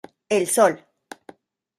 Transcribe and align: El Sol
El 0.29 0.47
Sol 0.47 0.81